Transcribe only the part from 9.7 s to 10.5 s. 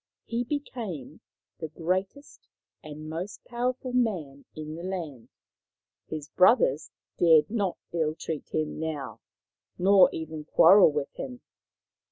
nor even